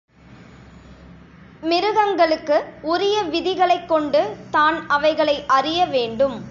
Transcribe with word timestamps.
மிருகங்களுக்கு 1.63 2.55
உரிய 2.81 3.17
விதிகளைக் 3.23 3.85
கொண்டு 3.85 4.21
தான் 4.51 4.77
அவைகளை 4.87 5.35
அறிய 5.47 5.85
வேண்டும். 5.85 6.37